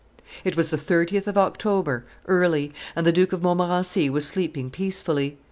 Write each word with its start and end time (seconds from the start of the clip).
It 0.43 0.57
was 0.57 0.71
the 0.71 0.79
30th 0.79 1.27
of 1.27 1.37
October, 1.37 2.05
early: 2.25 2.73
and 2.95 3.05
the 3.05 3.11
Duke 3.11 3.33
of 3.33 3.43
Montmorency 3.43 4.09
was 4.09 4.25
sleeping 4.27 4.71
peacefully. 4.71 5.37